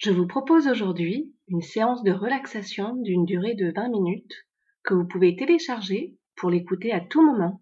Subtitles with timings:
[0.00, 4.32] Je vous propose aujourd'hui une séance de relaxation d'une durée de 20 minutes
[4.82, 7.60] que vous pouvez télécharger pour l'écouter à tout moment.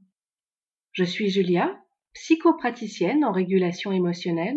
[0.92, 1.82] Je suis Julia,
[2.14, 4.56] psychopraticienne en régulation émotionnelle,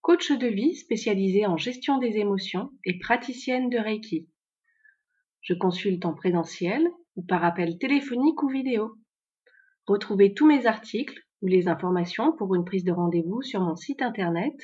[0.00, 4.28] coach de vie spécialisée en gestion des émotions et praticienne de Reiki.
[5.40, 8.94] Je consulte en présentiel ou par appel téléphonique ou vidéo.
[9.88, 14.02] Retrouvez tous mes articles ou les informations pour une prise de rendez-vous sur mon site
[14.02, 14.54] internet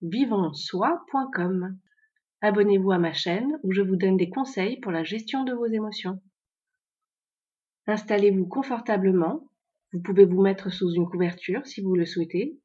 [0.00, 1.78] vivonsoi.com.
[2.44, 5.66] Abonnez-vous à ma chaîne où je vous donne des conseils pour la gestion de vos
[5.66, 6.20] émotions.
[7.86, 9.48] Installez-vous confortablement.
[9.92, 12.58] Vous pouvez vous mettre sous une couverture si vous le souhaitez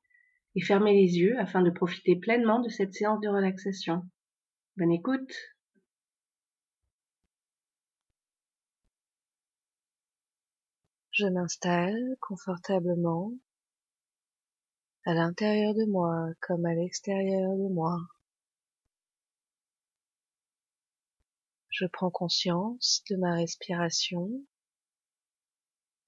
[0.55, 4.01] et fermez les yeux afin de profiter pleinement de cette séance de relaxation.
[4.77, 5.31] Bonne écoute
[11.11, 13.31] Je m'installe confortablement
[15.05, 17.97] à l'intérieur de moi comme à l'extérieur de moi.
[21.79, 24.31] Je prends conscience de ma respiration,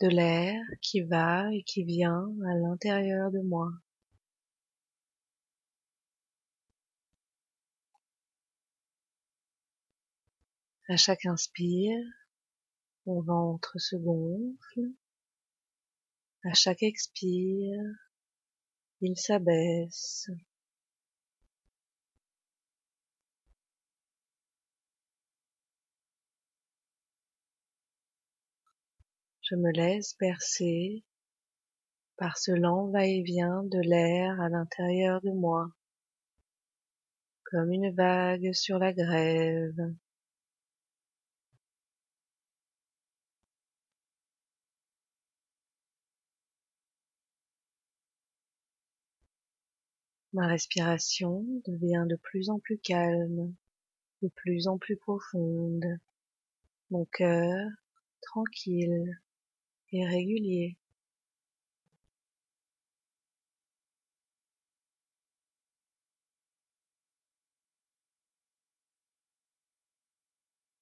[0.01, 3.69] de l'air qui va et qui vient à l'intérieur de moi.
[10.87, 12.03] À chaque inspire,
[13.05, 14.91] mon ventre se gonfle.
[16.45, 17.83] À chaque expire,
[19.01, 20.31] il s'abaisse.
[29.49, 31.03] Je me laisse bercer
[32.17, 35.71] par ce lent va-et-vient de l'air à l'intérieur de moi,
[37.45, 39.95] comme une vague sur la grève.
[50.33, 53.55] Ma respiration devient de plus en plus calme,
[54.21, 55.97] de plus en plus profonde,
[56.91, 57.67] mon cœur
[58.21, 59.19] tranquille
[59.91, 60.77] et régulier.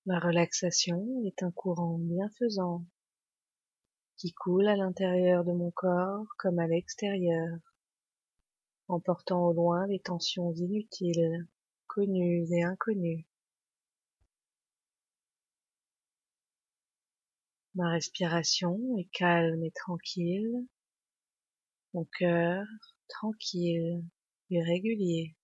[0.06, 2.86] Ma relaxation est un courant bienfaisant
[4.16, 7.60] qui coule à l'intérieur de mon corps comme à l'extérieur
[8.88, 11.46] emportant au loin les tensions inutiles,
[11.88, 13.26] connues et inconnues.
[17.78, 20.66] Ma respiration est calme et tranquille,
[21.94, 22.66] mon cœur
[23.08, 24.04] tranquille
[24.50, 25.36] et régulier.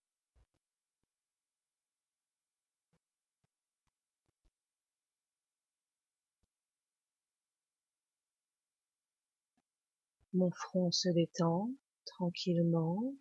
[10.33, 11.69] Mon front se détend
[12.07, 13.13] tranquillement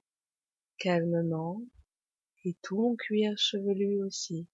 [0.79, 1.61] calmement
[2.47, 4.49] et tout mon cuir chevelu aussi.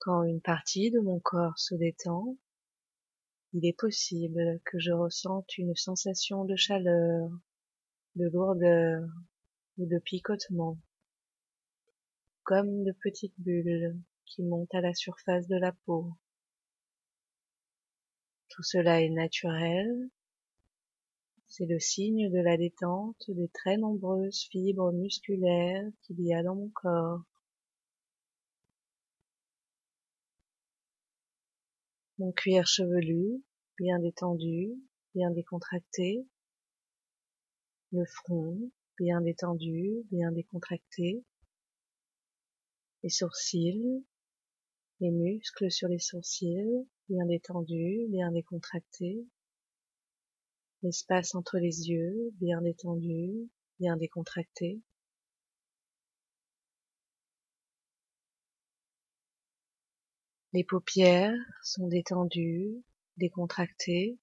[0.00, 2.36] Quand une partie de mon corps se détend,
[3.52, 7.30] il est possible que je ressente une sensation de chaleur,
[8.16, 9.08] de lourdeur
[9.78, 10.78] ou de picotement,
[12.42, 13.96] comme de petites bulles
[14.26, 16.12] qui montent à la surface de la peau.
[18.48, 20.10] Tout cela est naturel
[21.52, 26.54] c'est le signe de la détente des très nombreuses fibres musculaires qu'il y a dans
[26.54, 27.22] mon corps.
[32.20, 33.42] Mon cuir chevelu,
[33.76, 34.70] bien détendu,
[35.16, 36.24] bien décontracté.
[37.90, 41.24] Le front, bien détendu, bien décontracté.
[43.02, 44.04] Les sourcils,
[45.00, 49.26] les muscles sur les sourcils, bien détendus, bien décontractés
[50.82, 54.80] l'espace entre les yeux bien détendu, bien décontracté.
[60.52, 62.82] Les paupières sont détendues,
[63.16, 64.18] décontractées.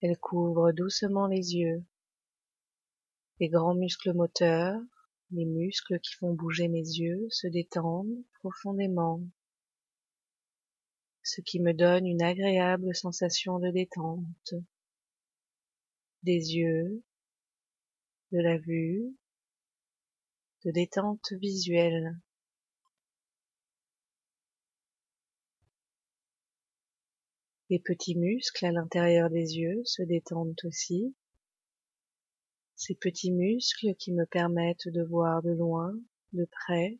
[0.00, 1.84] Elles couvrent doucement les yeux.
[3.38, 4.80] Les grands muscles moteurs,
[5.32, 9.20] les muscles qui font bouger mes yeux se détendent profondément,
[11.22, 14.54] ce qui me donne une agréable sensation de détente
[16.22, 17.02] des yeux,
[18.32, 19.14] de la vue,
[20.64, 22.18] de détente visuelle.
[27.68, 31.14] Les petits muscles à l'intérieur des yeux se détendent aussi.
[32.76, 35.92] Ces petits muscles qui me permettent de voir de loin,
[36.32, 36.98] de près,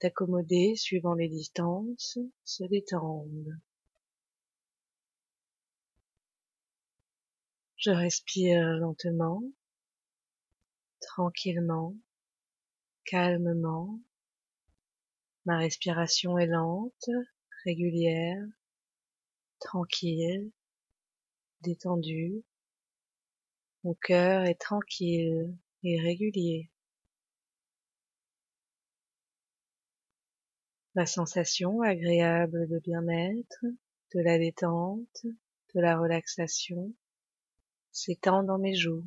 [0.00, 3.58] d'accommoder suivant les distances, se détendent.
[7.76, 9.42] Je respire lentement
[11.00, 11.94] tranquillement,
[13.04, 14.00] calmement.
[15.44, 17.10] Ma respiration est lente,
[17.64, 18.44] régulière,
[19.58, 20.50] tranquille,
[21.60, 22.42] détendue.
[23.84, 26.70] Mon cœur est tranquille et régulier.
[30.94, 33.64] La sensation agréable de bien-être,
[34.14, 35.26] de la détente,
[35.74, 36.92] de la relaxation
[37.92, 39.04] s'étend dans mes joues,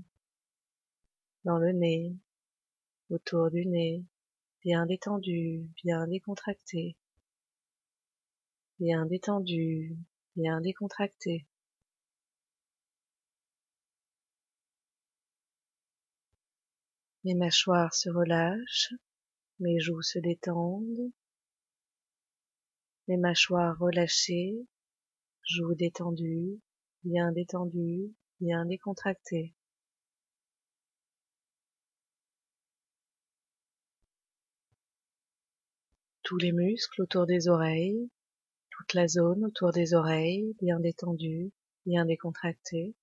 [1.44, 2.16] dans le nez,
[3.10, 4.06] autour du nez,
[4.64, 6.96] bien détendu, bien décontracté,
[8.80, 9.98] bien détendu,
[10.36, 11.46] bien décontracté.
[17.24, 18.94] Mes mâchoires se relâchent,
[19.60, 21.12] mes joues se détendent,
[23.08, 24.56] mes mâchoires relâchées,
[25.44, 26.60] joues détendues,
[27.04, 29.54] bien détendues, bien décontractées.
[36.24, 38.10] Tous les muscles autour des oreilles,
[38.82, 41.52] toute la zone autour des oreilles, bien détendue,
[41.86, 42.96] bien décontractée.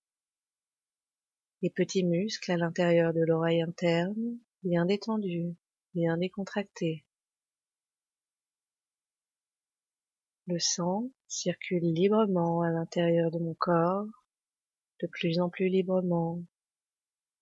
[1.63, 5.55] Les petits muscles à l'intérieur de l'oreille interne, bien détendus,
[5.95, 7.05] bien décontractés.
[10.49, 14.07] Le sang circule librement à l'intérieur de mon corps,
[15.01, 16.43] de plus en plus librement,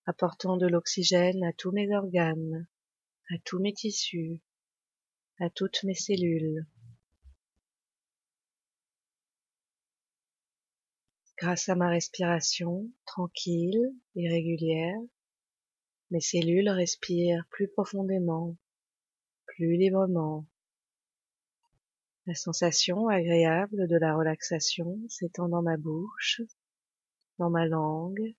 [0.05, 2.67] apportant de l'oxygène à tous mes organes,
[3.31, 4.41] à tous mes tissus,
[5.39, 6.67] à toutes mes cellules.
[11.37, 14.99] Grâce à ma respiration tranquille et régulière,
[16.09, 18.57] mes cellules respirent plus profondément,
[19.45, 20.47] plus librement.
[22.25, 26.41] La sensation agréable de la relaxation s'étend dans ma bouche,
[27.37, 28.33] dans ma langue,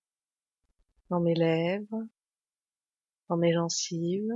[1.09, 2.05] dans mes lèvres,
[3.29, 4.33] dans mes gencives,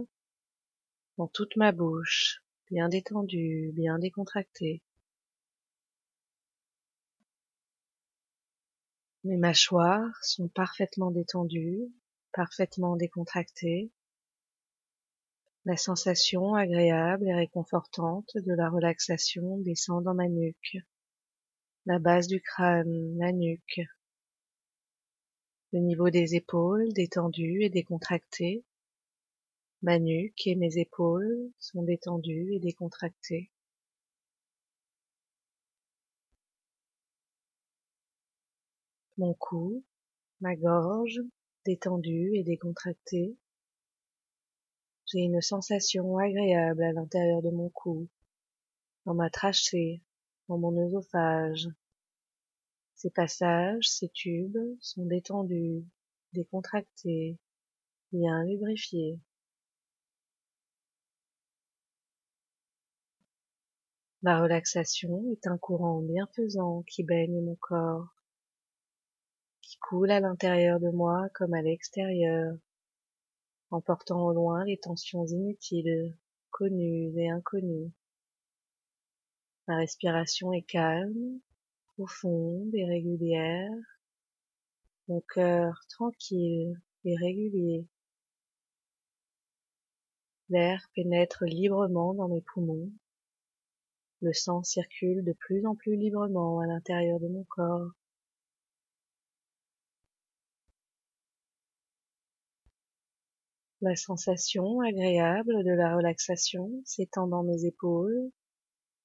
[1.18, 4.82] dans toute ma bouche, bien détendue, bien décontractée.
[9.26, 11.90] Mes mâchoires sont parfaitement détendues,
[12.34, 13.90] parfaitement décontractées.
[15.64, 20.76] La sensation agréable et réconfortante de la relaxation descend dans ma nuque,
[21.86, 23.80] la base du crâne, la nuque,
[25.72, 28.66] le niveau des épaules détendues et décontractées,
[29.84, 33.53] ma nuque et mes épaules sont détendues et décontractées.
[39.18, 39.84] Mon cou,
[40.42, 41.22] ma gorge,
[41.66, 43.38] détendue et décontractée.
[45.06, 48.08] J'ai une sensation agréable à l'intérieur de mon cou,
[49.06, 50.02] dans ma trachée,
[50.48, 51.68] dans mon œsophage.
[52.96, 55.86] Ces passages, ces tubes sont détendus,
[56.32, 57.38] décontractés,
[58.12, 59.20] bien lubrifiés.
[64.24, 68.08] La relaxation est un courant bienfaisant qui baigne mon corps,
[69.84, 72.56] coule à l'intérieur de moi comme à l'extérieur,
[73.70, 76.16] emportant au loin les tensions inutiles,
[76.52, 77.92] connues et inconnues.
[79.68, 81.40] Ma respiration est calme,
[81.96, 83.72] profonde et régulière,
[85.10, 87.86] mon cœur tranquille et régulier.
[90.50, 92.90] L'air pénètre librement dans mes poumons,
[94.22, 97.92] le sang circule de plus en plus librement à l'intérieur de mon corps.
[103.84, 108.32] La sensation agréable de la relaxation s'étend dans mes épaules,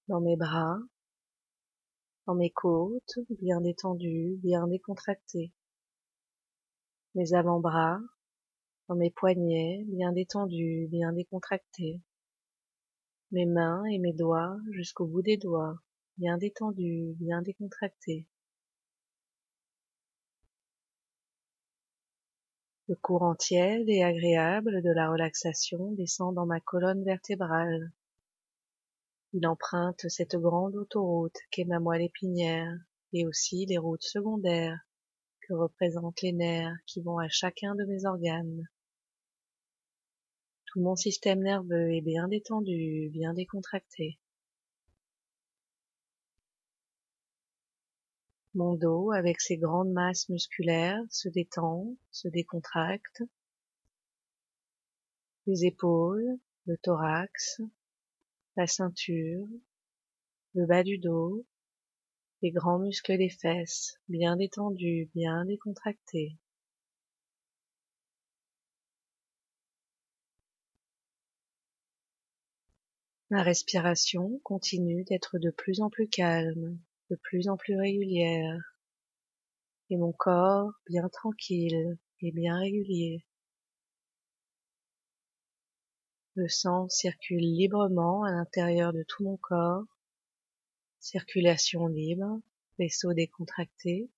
[0.07, 0.79] dans mes bras,
[2.29, 5.53] dans mes côtes, bien détendues, bien décontractées,
[7.17, 7.99] mes avant-bras,
[8.87, 12.01] dans mes poignets, bien détendus, bien décontractés,
[13.33, 15.77] mes mains et mes doigts jusqu'au bout des doigts,
[16.19, 18.29] bien détendus, bien décontractés.
[22.89, 27.93] Le courant tiède et agréable de la relaxation descend dans ma colonne vertébrale.
[29.35, 32.73] Il emprunte cette grande autoroute qu'est ma moelle épinière
[33.13, 34.81] et aussi les routes secondaires
[35.43, 38.67] que représentent les nerfs qui vont à chacun de mes organes.
[40.65, 44.19] Tout mon système nerveux est bien détendu, bien décontracté.
[48.55, 53.23] Mon dos, avec ses grandes masses musculaires, se détend, se décontracte.
[55.47, 57.61] Les épaules, le thorax,
[58.57, 59.47] la ceinture,
[60.55, 61.45] le bas du dos,
[62.43, 66.37] les grands muscles des fesses, bien détendus, bien décontractés.
[73.31, 76.79] Ma respiration continue d'être de plus en plus calme
[77.11, 78.79] de plus en plus régulière,
[79.91, 83.25] et mon corps bien tranquille et bien régulier.
[86.35, 89.85] Le sang circule librement à l'intérieur de tout mon corps,
[91.01, 92.41] circulation libre,
[92.79, 94.11] vaisseau décontracté,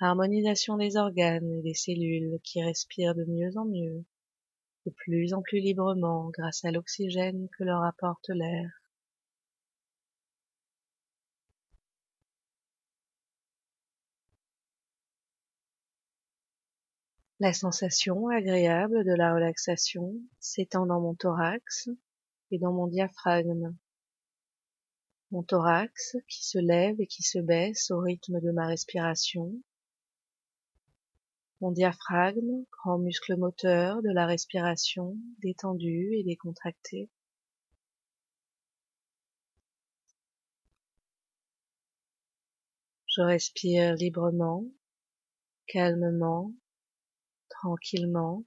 [0.00, 4.04] harmonisation des organes et des cellules qui respirent de mieux en mieux,
[4.84, 8.81] de plus en plus librement grâce à l'oxygène que leur apporte l'air.
[17.42, 21.88] La sensation agréable de la relaxation s'étend dans mon thorax
[22.52, 23.76] et dans mon diaphragme.
[25.32, 29.60] Mon thorax qui se lève et qui se baisse au rythme de ma respiration.
[31.60, 37.10] Mon diaphragme, grand muscle moteur de la respiration, détendu et décontracté.
[43.08, 44.64] Je respire librement,
[45.66, 46.52] calmement,
[47.62, 48.44] tranquillement,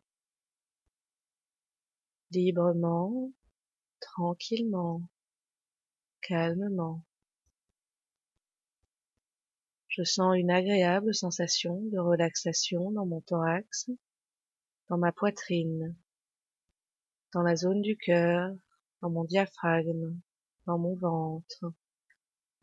[2.31, 3.31] librement,
[4.01, 5.03] tranquillement,
[6.21, 7.01] calmement.
[9.87, 13.89] Je sens une agréable sensation de relaxation dans mon thorax,
[14.89, 15.95] dans ma poitrine,
[17.33, 18.53] dans la zone du cœur,
[19.01, 20.19] dans mon diaphragme,
[20.65, 21.71] dans mon ventre,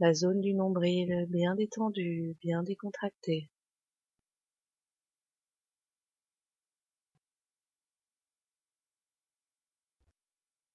[0.00, 3.51] la zone du nombril bien détendue, bien décontractée.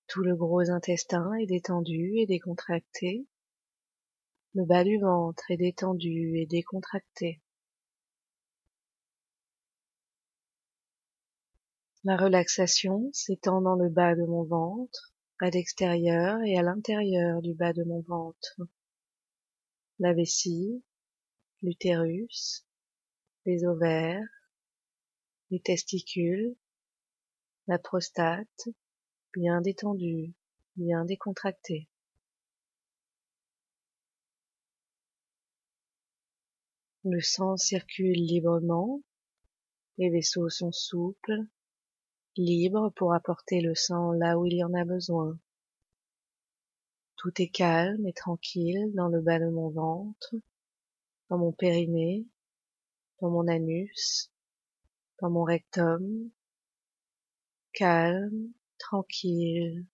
[0.07, 3.27] Tout le gros intestin est détendu et décontracté.
[4.53, 7.41] Le bas du ventre est détendu et décontracté.
[12.05, 17.53] La relaxation s'étend dans le bas de mon ventre, à l'extérieur et à l'intérieur du
[17.53, 18.61] bas de mon ventre.
[19.99, 20.81] La vessie,
[21.61, 22.65] l'utérus,
[23.45, 24.23] les ovaires,
[25.51, 26.55] les testicules,
[27.67, 28.69] la prostate,
[29.33, 30.33] bien détendu,
[30.75, 31.87] bien décontracté.
[37.03, 39.01] Le sang circule librement,
[39.97, 41.41] les vaisseaux sont souples,
[42.35, 45.39] libres pour apporter le sang là où il y en a besoin.
[47.15, 50.35] Tout est calme et tranquille dans le bas de mon ventre,
[51.29, 52.25] dans mon périnée,
[53.21, 54.31] dans mon anus,
[55.19, 56.29] dans mon rectum,
[57.73, 59.85] calme, tranquille,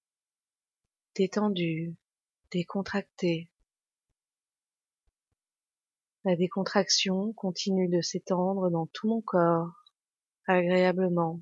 [1.16, 1.96] détendu,
[2.52, 3.50] décontracté.
[6.26, 9.74] La décontraction continue de s'étendre dans tout mon corps,
[10.48, 11.42] agréablement.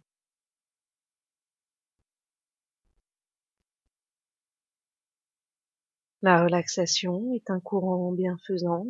[6.24, 8.86] La relaxation est un courant bienfaisant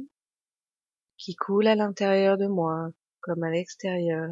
[1.18, 2.90] qui coule à l'intérieur de moi
[3.22, 4.32] comme à l'extérieur,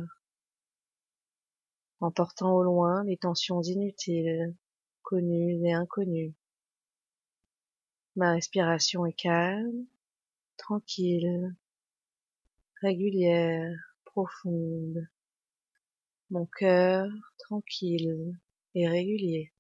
[2.02, 4.56] emportant au loin les tensions inutiles,
[5.04, 6.34] connues et inconnues.
[8.16, 9.86] Ma respiration est calme,
[10.58, 11.56] tranquille,
[12.82, 13.76] régulière,
[14.06, 15.08] profonde.
[16.30, 18.38] Mon cœur tranquille
[18.76, 19.52] et régulier.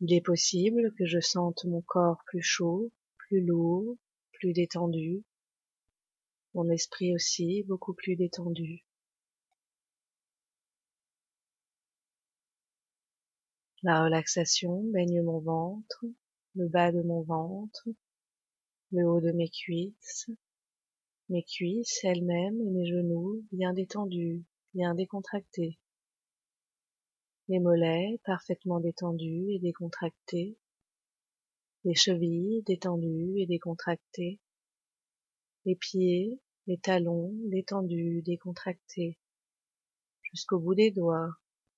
[0.00, 3.96] Il est possible que je sente mon corps plus chaud, plus lourd,
[4.32, 5.24] plus détendu,
[6.56, 8.82] mon esprit aussi beaucoup plus détendu.
[13.82, 16.06] La relaxation baigne mon ventre,
[16.54, 17.86] le bas de mon ventre,
[18.90, 20.30] le haut de mes cuisses,
[21.28, 25.78] mes cuisses elles-mêmes et mes genoux bien détendus, bien décontractés,
[27.48, 30.56] les mollets parfaitement détendus et décontractés,
[31.84, 34.40] les chevilles détendues et décontractées,
[35.66, 39.18] les pieds, les talons détendus, décontractés,
[40.22, 41.30] jusqu'au bout des doigts,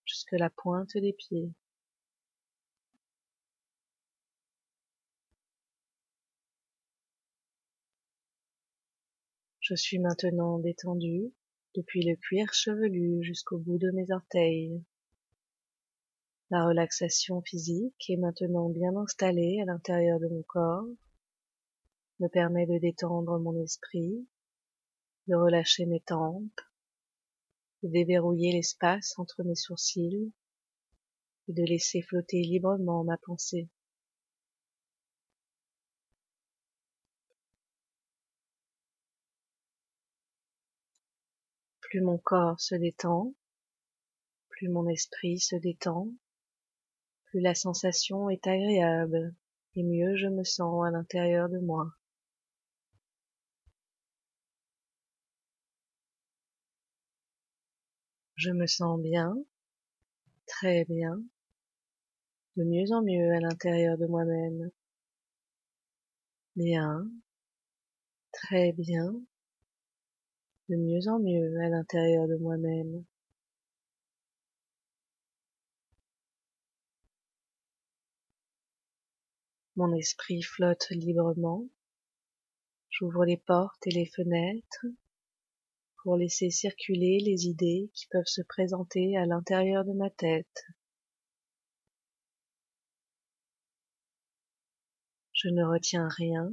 [0.06, 1.52] jusque la pointe des pieds.
[9.60, 11.34] Je suis maintenant détendu
[11.74, 14.82] depuis le cuir chevelu jusqu'au bout de mes orteils.
[16.48, 20.86] La relaxation physique est maintenant bien installée à l'intérieur de mon corps,
[22.20, 24.26] me permet de détendre mon esprit,
[25.28, 26.60] de relâcher mes tempes,
[27.82, 30.32] de déverrouiller l'espace entre mes sourcils
[31.48, 33.68] et de laisser flotter librement ma pensée.
[41.82, 43.34] Plus mon corps se détend,
[44.48, 46.08] plus mon esprit se détend,
[47.26, 49.34] plus la sensation est agréable
[49.74, 51.97] et mieux je me sens à l'intérieur de moi.
[58.38, 59.36] Je me sens bien,
[60.46, 61.20] très bien,
[62.56, 64.70] de mieux en mieux à l'intérieur de moi-même.
[66.54, 67.10] Bien,
[68.30, 69.12] très bien,
[70.68, 73.04] de mieux en mieux à l'intérieur de moi-même.
[79.74, 81.66] Mon esprit flotte librement.
[82.88, 84.86] J'ouvre les portes et les fenêtres
[86.08, 90.64] pour laisser circuler les idées qui peuvent se présenter à l'intérieur de ma tête.
[95.34, 96.50] Je ne retiens rien,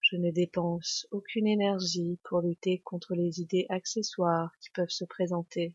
[0.00, 5.74] je ne dépense aucune énergie pour lutter contre les idées accessoires qui peuvent se présenter.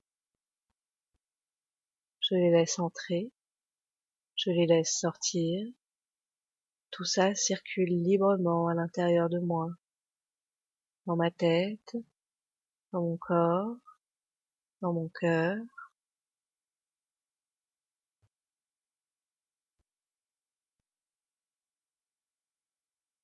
[2.21, 3.31] Je les laisse entrer,
[4.35, 5.63] je les laisse sortir,
[6.89, 9.69] tout ça circule librement à l'intérieur de moi,
[11.05, 11.95] dans ma tête,
[12.93, 13.75] dans mon corps,
[14.81, 15.57] dans mon cœur.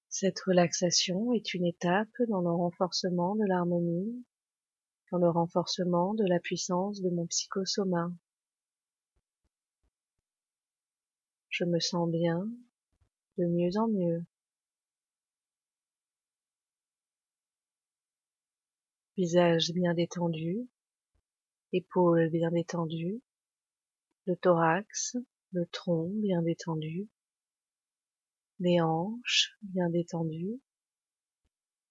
[0.09, 4.25] Cette relaxation est une étape dans le renforcement de l'harmonie,
[5.11, 8.11] dans le renforcement de la puissance de mon psychosoma.
[11.49, 12.49] Je me sens bien,
[13.37, 14.25] de mieux en mieux.
[19.19, 20.65] Visage bien détendu,
[21.73, 23.21] épaules bien détendues,
[24.25, 25.17] le thorax,
[25.51, 27.09] le tronc bien détendu,
[28.59, 30.61] les hanches bien détendues,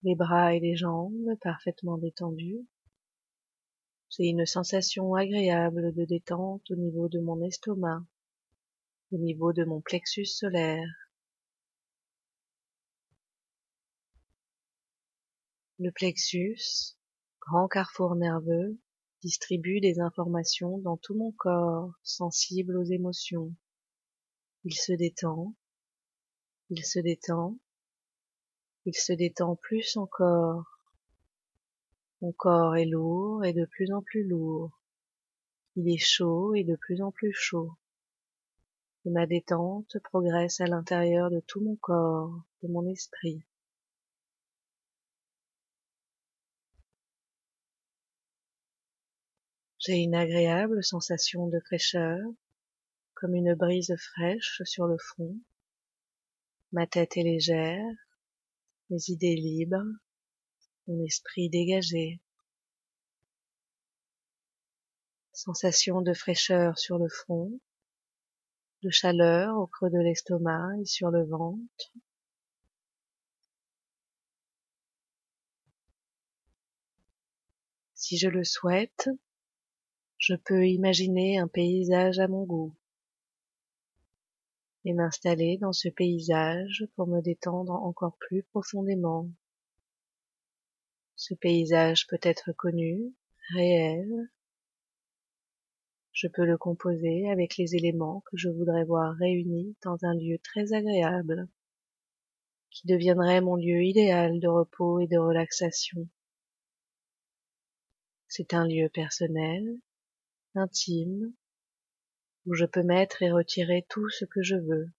[0.04, 2.66] les bras et les jambes parfaitement détendus.
[4.08, 8.02] J'ai une sensation agréable de détente au niveau de mon estomac,
[9.12, 10.88] au niveau de mon plexus solaire,
[15.80, 16.97] Le plexus,
[17.48, 18.78] grand carrefour nerveux,
[19.22, 23.54] distribue des informations dans tout mon corps sensible aux émotions.
[24.64, 25.54] Il se détend,
[26.68, 27.56] il se détend,
[28.84, 30.66] il se détend plus encore.
[32.20, 34.78] Mon corps est lourd et de plus en plus lourd.
[35.76, 37.72] Il est chaud et de plus en plus chaud.
[39.06, 43.42] Et ma détente progresse à l'intérieur de tout mon corps, de mon esprit.
[49.88, 52.20] J'ai une agréable sensation de fraîcheur,
[53.14, 55.34] comme une brise fraîche sur le front.
[56.72, 57.94] Ma tête est légère,
[58.90, 59.86] mes idées libres,
[60.88, 62.20] mon esprit dégagé.
[65.32, 67.58] Sensation de fraîcheur sur le front,
[68.82, 71.92] de chaleur au creux de l'estomac et sur le ventre.
[77.94, 79.08] Si je le souhaite,
[80.18, 82.74] je peux imaginer un paysage à mon goût
[84.84, 89.28] et m'installer dans ce paysage pour me détendre encore plus profondément.
[91.16, 93.12] Ce paysage peut être connu,
[93.54, 94.30] réel.
[96.12, 100.38] Je peux le composer avec les éléments que je voudrais voir réunis dans un lieu
[100.42, 101.48] très agréable,
[102.70, 106.08] qui deviendrait mon lieu idéal de repos et de relaxation.
[108.26, 109.78] C'est un lieu personnel,
[110.54, 111.32] intime,
[112.46, 114.90] où je peux mettre et retirer tout ce que je veux.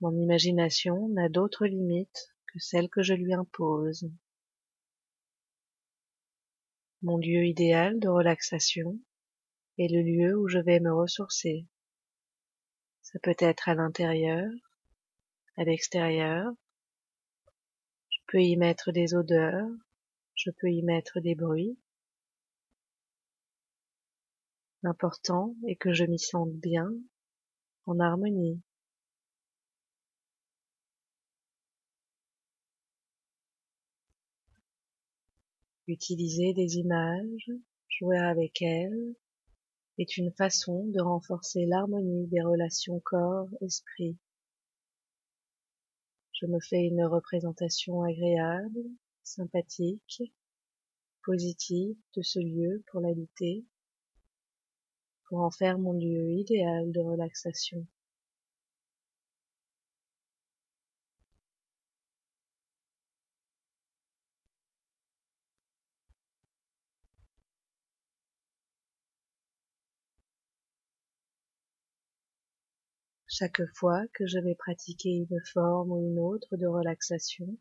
[0.00, 4.08] Mon imagination n'a d'autre limite que celle que je lui impose.
[7.02, 8.98] Mon lieu idéal de relaxation
[9.78, 11.66] est le lieu où je vais me ressourcer.
[13.02, 14.50] Ça peut être à l'intérieur,
[15.56, 16.52] à l'extérieur.
[18.10, 19.68] Je peux y mettre des odeurs,
[20.34, 21.78] je peux y mettre des bruits,
[24.84, 26.88] L'important est que je m'y sente bien,
[27.86, 28.60] en harmonie.
[35.88, 37.50] Utiliser des images,
[37.88, 39.16] jouer avec elles,
[39.98, 44.16] est une façon de renforcer l'harmonie des relations corps-esprit.
[46.34, 48.84] Je me fais une représentation agréable,
[49.24, 50.22] sympathique,
[51.24, 53.64] positive de ce lieu pour l'habiter
[55.28, 57.86] pour en faire mon lieu idéal de relaxation.
[73.30, 77.56] Chaque fois que je vais pratiquer une forme ou une autre de relaxation,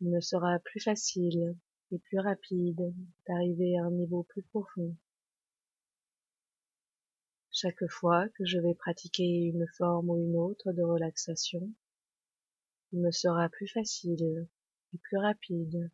[0.00, 1.54] il me sera plus facile
[1.92, 2.92] et plus rapide
[3.28, 4.96] d'arriver à un niveau plus profond
[7.56, 11.70] chaque fois que je vais pratiquer une forme ou une autre de relaxation,
[12.90, 14.48] il me sera plus facile
[14.92, 15.88] et plus rapide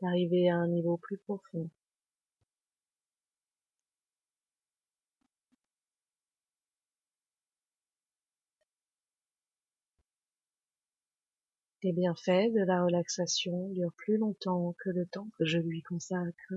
[0.00, 1.68] d'arriver à un niveau plus profond.
[11.82, 16.54] Les bienfaits de la relaxation durent plus longtemps que le temps que je lui consacre.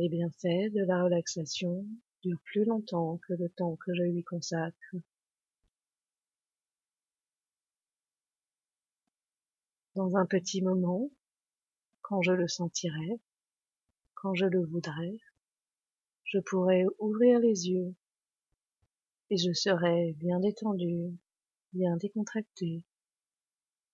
[0.00, 1.84] Les bienfaits de la relaxation
[2.22, 4.94] durent plus longtemps que le temps que je lui consacre.
[9.96, 11.10] Dans un petit moment,
[12.02, 13.18] quand je le sentirai,
[14.14, 15.18] quand je le voudrais,
[16.22, 17.92] je pourrai ouvrir les yeux
[19.30, 21.18] et je serai bien détendu,
[21.72, 22.84] bien décontracté,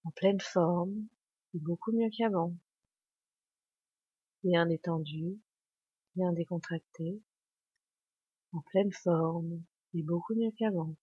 [0.05, 1.07] en pleine forme
[1.55, 2.55] et beaucoup mieux qu'avant,
[4.43, 5.41] bien détendu,
[6.15, 7.21] bien décontracté,
[8.53, 9.63] en pleine forme
[9.95, 10.95] et beaucoup mieux qu'avant.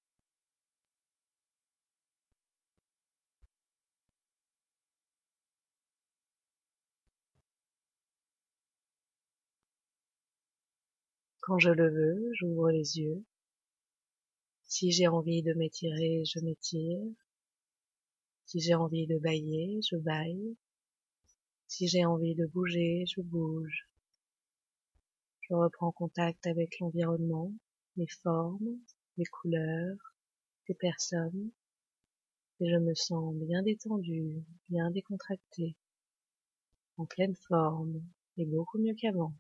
[11.42, 13.26] Quand je le veux, j'ouvre les yeux.
[14.64, 17.02] Si j'ai envie de m'étirer, je m'étire.
[18.46, 20.56] Si j'ai envie de bailler, je baille.
[21.68, 23.91] Si j'ai envie de bouger, je bouge.
[25.52, 27.52] Je reprends contact avec l'environnement,
[27.98, 28.78] les formes,
[29.18, 29.98] les couleurs,
[30.70, 31.52] les personnes,
[32.62, 35.76] et je me sens bien détendu, bien décontracté,
[36.96, 38.02] en pleine forme
[38.38, 39.34] et beaucoup mieux qu'avant.